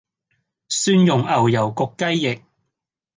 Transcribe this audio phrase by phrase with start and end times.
[0.67, 2.41] 蒜蓉牛油焗雞翼